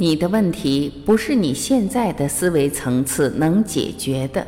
[0.00, 4.46] 你的问题不是你现在的思维层次能解决的。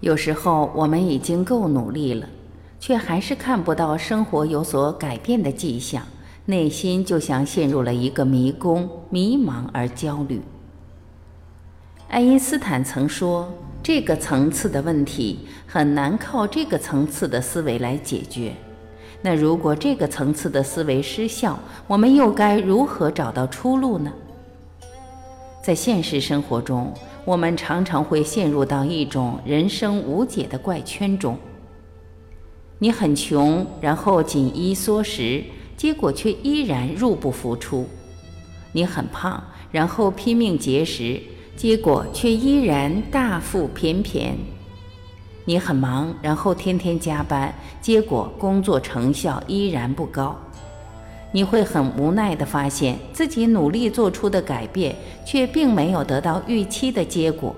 [0.00, 2.26] 有时候我们已经够努力了，
[2.78, 6.02] 却还是看不到生活有所改变的迹象，
[6.46, 10.40] 内心就像陷入了一个迷宫，迷茫而焦虑。
[12.08, 18.54] 爱因斯坦曾说：“这个层次的问题很难靠这个层次的思维来解决。”
[19.22, 24.10] 那如果这个层次的思维失效，我们又该如何找到出路呢？
[25.62, 26.90] 在现实生活中，
[27.24, 31.36] 我们常常会陷入到一种人生无解的怪圈中。
[32.78, 35.44] 你很穷，然后紧衣缩食，
[35.76, 37.84] 结果却依然入不敷出；
[38.72, 41.20] 你很胖，然后拼命节食，
[41.56, 44.32] 结果却依然大腹便便；
[45.44, 50.38] 你很忙，然后天天加班，结果工作成效依然不高。
[51.32, 57.54] 你会很无奈地发现自己努力做出的改变，却并没有得到预期的结果。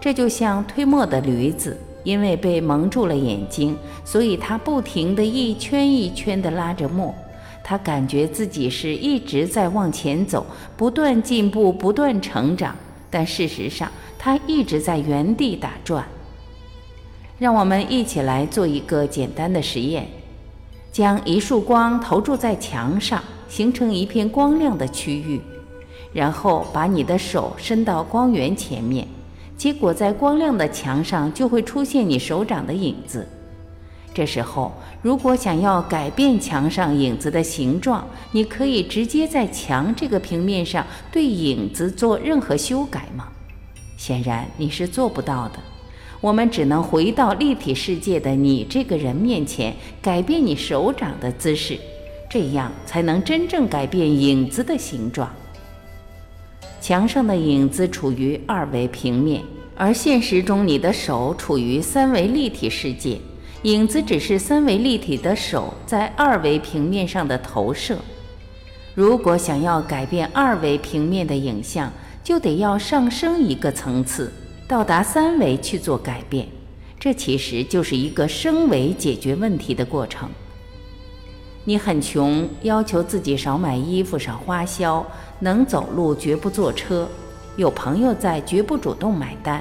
[0.00, 7.14] 这就像推磨的驴子，因为被蒙住了眼睛，所以它不停地一圈一圈地拉着磨。
[7.62, 12.74] 它感觉自己是一直在往前走，不断进步，不断成长，
[13.10, 16.04] 但事实上，它一直在原地打转。
[17.38, 20.06] 让我们一起来做一个简单的实验。
[20.92, 25.40] 将一束光投注在墙上，形成一片光亮的区域，
[26.12, 29.06] 然后把你的手伸到光源前面，
[29.56, 33.26] 结果在光亮的墙上就会出现你手掌的影子。
[34.12, 43.28] 这时候，如果想要改变墙上影子的形状，你可以直接在墙这个平面上对影子做任何修改吗？
[43.96, 45.60] 显然你是做不到的。
[46.20, 51.78] 我们只能回到立体世界的你这个人面前，改变你手掌的姿势，
[52.28, 55.30] 这样才能真正改变影子的形状。
[56.78, 59.42] 墙上的影子处于二维平面，
[59.76, 63.18] 而现实中你的手处于三维立体世界，
[63.62, 67.96] 影子只是三维立体的手在二维平面上的投射。
[68.94, 71.90] 如果想要改变二维平面的影像，
[72.22, 74.30] 就得要上升一个层次。
[74.70, 76.46] 到达三维去做改变，
[76.96, 80.28] 这其实就是一个升维解决问题的过程。
[81.64, 85.04] 你很穷，要求自己少买衣服、少花销，
[85.40, 87.08] 能走路绝不坐车，
[87.56, 89.60] 有朋友在绝不主动买单。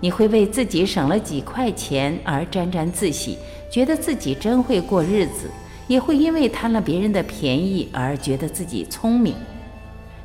[0.00, 3.38] 你会为自己省了几块钱而沾沾自喜，
[3.70, 5.48] 觉得自己真会过日子；
[5.88, 9.34] 也会因为贪了别人的便宜而觉得自己聪明。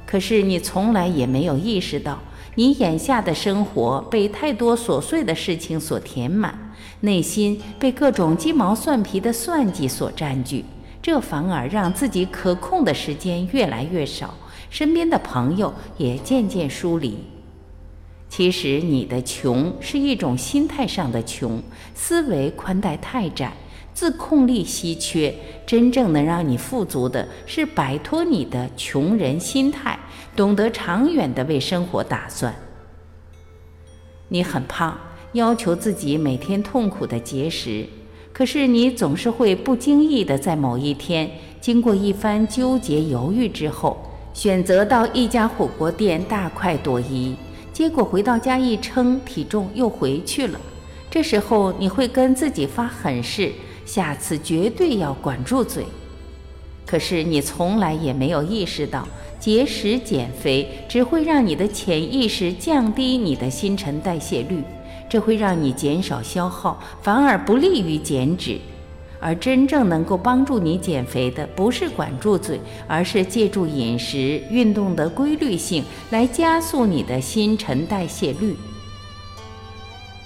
[0.05, 2.19] 可是你从来也没有意识到。
[2.57, 10.65] 你眼下的生活被太多琐碎的事情所填满，内心被各种鸡毛蒜皮的算计所占据，
[10.99, 14.33] 这反而让自己可控的时间越来越少，
[14.71, 17.19] 身边的朋友也渐渐疏离。
[18.27, 21.61] 其实你的穷是一种心态上的穷，
[21.93, 23.53] 思维宽带太窄，
[23.93, 25.31] 自控力稀缺。
[25.67, 29.99] 真正能让你富足的是摆脱你的穷人心态。
[30.37, 32.53] 懂得长远的为生活打算。
[34.27, 34.95] 你很胖，
[35.33, 37.87] 要求自己每天痛苦的节食，
[38.31, 43.97] 可是你总是会不经意的在某一天，经过一番纠结犹豫之后，
[44.31, 47.35] 选择到一家火锅店大快朵颐，
[47.73, 50.61] 结果回到家一称，体重又回去了。
[51.09, 53.51] 这时候你会跟自己发狠誓，
[53.87, 55.83] 下次绝对要管住嘴。
[56.85, 59.07] 可是你从来也没有意识到。
[59.39, 64.63] 节食减肥只会让你的潜意识降低你的新陈代谢率，
[65.07, 68.57] 这会让你减少消耗，反而不利于减脂。
[69.19, 78.55] 而真正能够帮助你减肥的，不是管住嘴，而是借助饮食、运动的规律性来加速你的新陈代谢率。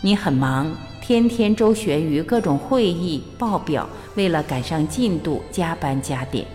[0.02, 6.46] 你很忙，天天周旋于各种会议、报表，为了赶上进度，加班加点。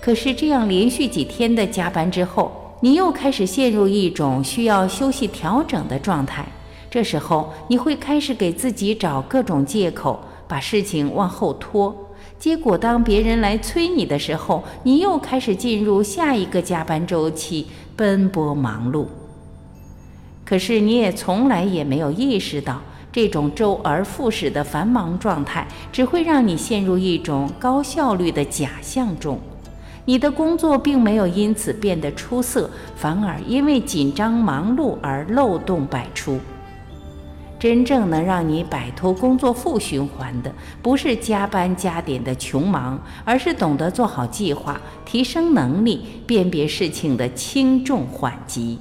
[0.00, 2.50] 可是这样连续几天的加班之后，
[2.80, 6.46] 你又开始陷入一种需要休息调整的状态。
[6.90, 10.18] 这时候，你会开始给自己找各种借口，
[10.48, 11.94] 把事情往后拖。
[12.38, 19.04] 结果，当别人来催你的时候，你又开始进入下一个加班周期，奔波忙碌。
[20.44, 22.80] 可是，你也从来也没有意识到，
[23.12, 29.38] 这种周而复始的繁忙状态，只会让你陷入一种高效率的假象中。
[30.04, 36.38] 你的工作并没有因此变得出色，反而因为紧张忙碌而漏洞百出。
[37.58, 40.50] 真正能让你摆脱工作负循环的，
[40.80, 48.78] 不是加班加点的穷忙，而是懂得做好计划、提升能力、辨别事情的轻重缓急。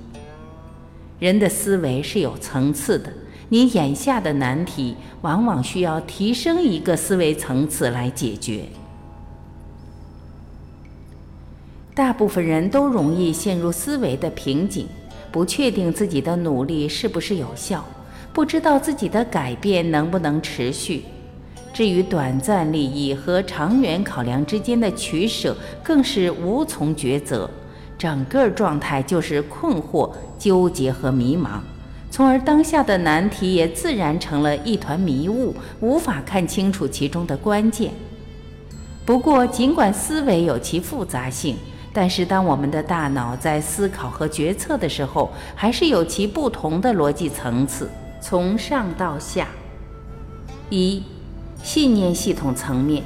[1.19, 3.11] 人的思维是有层次的，
[3.49, 8.61] 你眼下的难题，往往需要提升一个思维层次来解决。
[11.99, 14.87] 大部分人都容易陷入思维的瓶颈，
[15.33, 17.83] 不确定自己的努力是不是有效。
[18.31, 21.03] 不知道自己的改变能不能持续，
[21.73, 25.53] 至于短暂利益和长远考量之间的取舍，
[25.83, 27.49] 更是无从抉择。
[27.97, 31.59] 整个状态就是困惑、纠结和迷茫，
[32.09, 37.91] 从而当下的难题也自然成了一团迷雾，无法看清楚其中的关键。
[39.05, 41.57] 不过，尽管思维有其复杂性，
[41.91, 47.89] 但是当我们的大脑在思考和决策的时候，还是有其不同的逻辑层次。
[48.21, 49.47] 从上到下，
[50.69, 51.01] 一
[51.63, 53.01] 信念系统层面，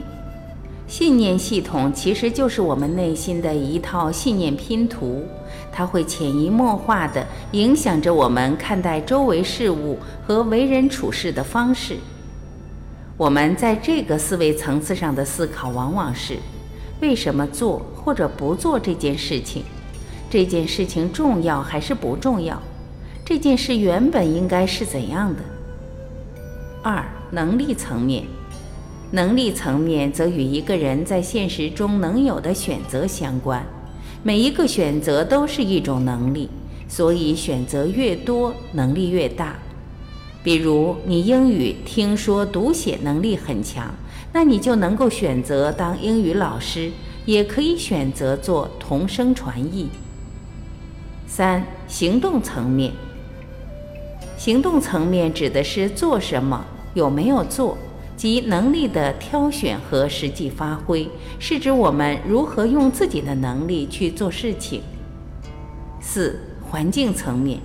[0.87, 5.23] 信念系统其实就是我们内心的一套信念拼图，
[5.71, 11.97] 它会潜移默化地影响着我们看待周围事物和为人处事的方式。
[13.15, 16.37] 我们在这个思维层次上的思考，往往是
[17.03, 19.61] 为什么做或者不做这件事情，
[20.29, 22.57] 这件事情重要还是不重要。
[23.25, 25.41] 这件事原本应该是怎样的？
[26.81, 28.23] 二、能力层面，
[29.11, 33.61] 能力层面则与一个人在现实中能有的选择相关。
[34.23, 36.49] 每一个选择都是一种能力，
[36.87, 39.57] 所以选择越多，能力越大。
[40.41, 43.93] 比如，你英语听说读写能力很强，
[44.33, 46.91] 那你就能够选择当英语老师，
[47.25, 49.89] 也可以选择做同声传译。
[51.27, 52.91] 三、行动层面。
[54.35, 56.65] 行动层面指的是做什么，
[56.95, 57.77] 有没有做，
[58.17, 61.07] 及能力的挑选和实际发挥，
[61.39, 64.81] 是指我们如何用自己的能力去做事情。
[66.01, 66.37] 四、
[66.69, 67.59] 环境层面，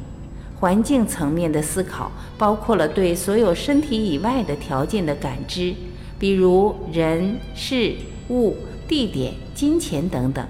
[0.60, 5.74] 环境层面的思考包括了对所有身体以外的条件的感知，
[6.18, 7.94] 比如人、事、
[8.28, 8.56] 物、
[8.88, 10.44] 地点、金钱等等。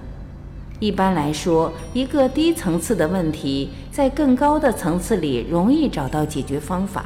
[0.80, 7.02] 一般来说，一个低层次的问题，在更高的层次里容易找到解决方法；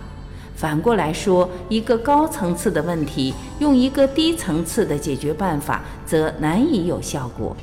[0.55, 7.57] 反过来说，一个高层次的问题，用一个低层次的解决办法，则难以有效果。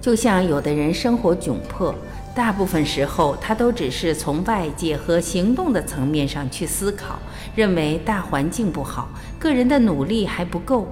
[0.00, 1.94] 就像有的人生活窘迫，
[2.38, 7.18] 大部分时候他都只是从外界和行动的层面上去思考，
[7.56, 9.08] 认为大环境不好，
[9.40, 10.86] 个人的努力还不够。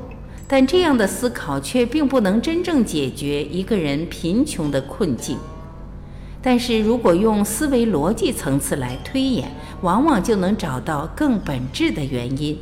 [0.48, 5.38] 但这样的思考却并不能真正解决一个人贫穷的困境。
[6.42, 9.48] 但是如果用思维逻辑层次来推演，
[9.82, 12.58] 往往就能找到更本质的原因。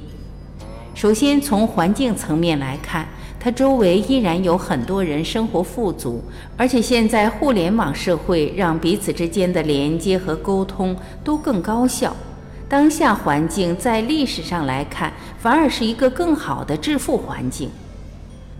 [0.94, 3.06] 首先，从环境层面来看，
[3.41, 6.23] 他周围依然有很多人生活富足，
[6.56, 12.15] 而且现在互联网社会让彼此之间的连接和沟通都更高效。
[12.69, 17.69] 当下环境在历史上来看，反而是一个更好的致富环境。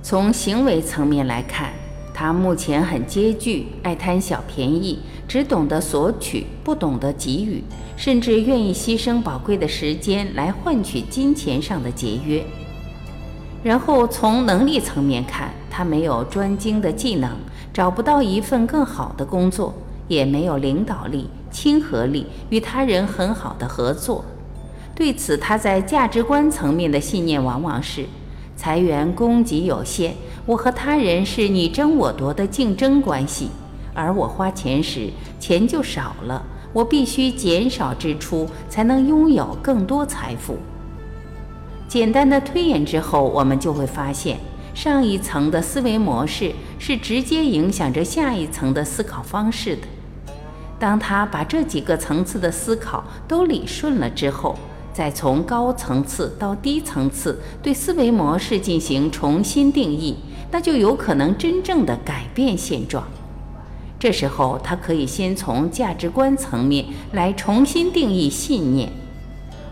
[0.03, 1.73] 从行为层面来看，
[2.13, 4.99] 他目前很拮据，爱贪小便宜，
[5.29, 7.63] 只懂得索取，不懂得给予，
[7.97, 12.45] 甚至愿意牺牲宝贵的时间来换取金钱上的节约。
[13.63, 17.31] 然后从能力层面看，他没有专精的技能，
[17.73, 19.75] 找不到一份更好的工作，
[20.07, 21.29] 也没有领导力。
[21.51, 24.25] 亲和力与他人很好的合作，
[24.93, 28.07] 对此他在价值观层面的信念往往是：
[28.57, 30.15] 财源供给有限，
[30.47, 33.51] 我和他人是你争我夺的竞争关系，
[33.95, 40.59] 而我花钱时钱就少了，我必须减少支出才能拥有更多财富。
[41.89, 44.39] 简单的推演之后，我们就会发现，
[44.75, 49.83] 上一层的思维模式是直接影响着下一层的思考方式的。
[50.79, 54.59] 当他把这几个层次的思考都理顺了之后，
[54.93, 60.17] 再从高层次到低层次对思维模式进行重新定义，
[60.51, 63.05] 那就有可能真正的改变现状。
[64.05, 68.87] 这时候，他可以先从价值观层面来重新定义信念。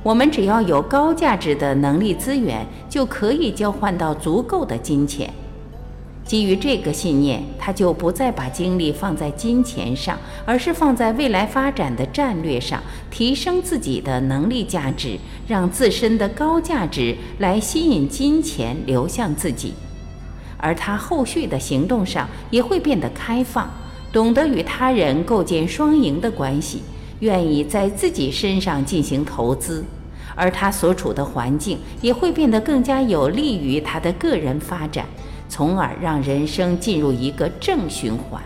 [0.03, 5.31] 我们只要有高价值的能力资源，就可以交换到足够的金钱。
[6.25, 19.75] 基于这个信念，他就不再把精力放在金钱上，而是放在未来发展的战略上，提升自己的能力价值，让自身的高价值来吸引金钱流向自己，
[20.57, 23.71] 而他后续的行动上也会变得开放，
[24.13, 26.83] 懂得与他人构建双赢的关系，
[27.21, 29.83] 愿意在自己身上进行投资，
[30.35, 35.07] 而他所处的环境也会变得更加有利于他的个人发展，
[35.49, 38.43] 从而让人生进入一个正循环。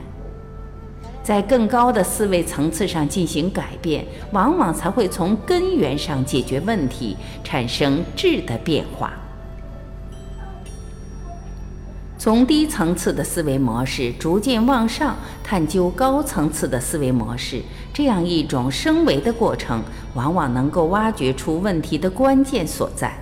[1.25, 9.13] 在更高的思维层次上进行改变，往往才会从根源上解决问题，产生质的变化。
[12.27, 17.63] 从低层次的思维模式逐渐往上探究高层次的思维模式，
[17.95, 19.81] 这样一种升维的过程，
[20.15, 23.17] 往往能够挖掘出问题的关键所在。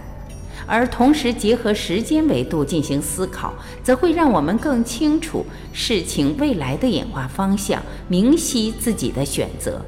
[0.66, 5.44] 而同时结合时间维度进行思考，则会让我们更清楚
[5.74, 9.82] 事情未来的演化方向，明晰自己的选择。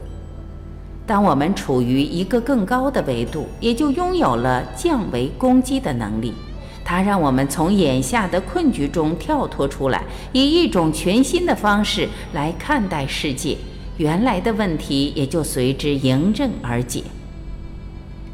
[1.07, 6.35] 当我们处于一个更高的维度，也就拥有了降维攻击的能力。
[6.89, 13.57] 它让我们从眼下的困局中跳脱出来，以一种全新的方式来看待世界，
[13.97, 17.03] 原来的问题也就随之迎刃而解。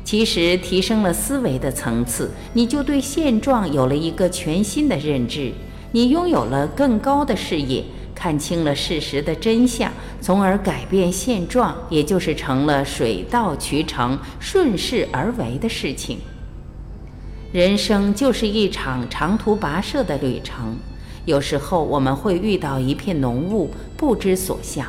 [0.05, 5.51] 其实提升了思维的层次，你就对现状有了一个全新的认知，
[5.93, 7.83] 你拥有了更高的视野，
[8.15, 9.91] 看清了事实的真相，
[10.21, 16.19] 从而改变现状，也就是成了水到渠成、顺势而为的事情。
[17.53, 20.75] 人生就是一场长途跋涉的旅程，
[21.27, 24.87] 有时候我们会遇到一片浓雾，不知所向。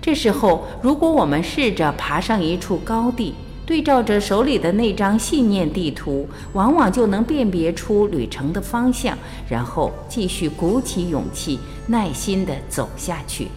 [0.00, 3.34] 这时候，如果我们试着爬上一处高地，
[3.66, 13.48] 对照着手里的那张信念地图，往往就能辨别出旅程的方向，然后继续鼓起勇气，耐心地走下去。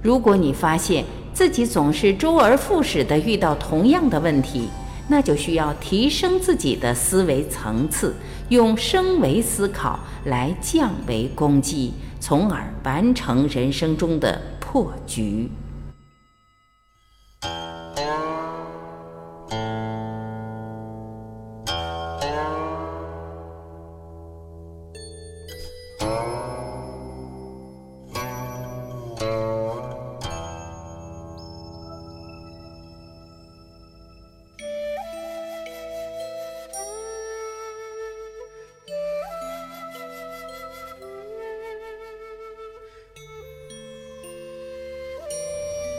[0.00, 4.68] 如果你发现自己总是周而复始地遇到同样的问题，
[5.08, 8.14] 那就需要提升自己的思维层次，
[8.50, 15.50] 用升维思考来降维攻击，从而完成人生中的破局。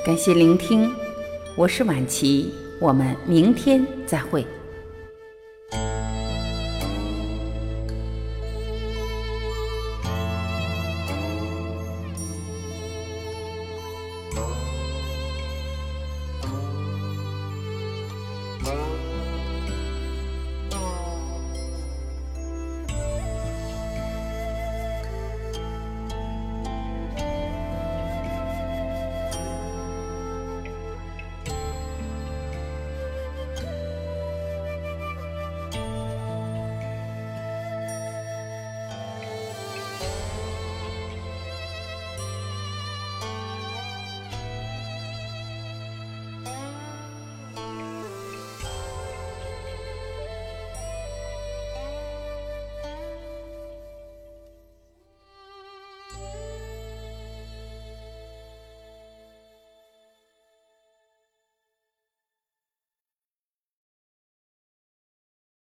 [0.05, 0.89] 感谢聆听，
[1.55, 4.45] 我是晚琪，我们明天再会。